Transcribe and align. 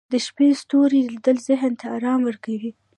د 0.11 0.13
شپې 0.25 0.47
ستوري 0.61 0.99
لیدل 1.09 1.37
ذهن 1.49 1.71
ته 1.79 1.85
ارامي 1.97 2.23
ورکوي 2.25 2.71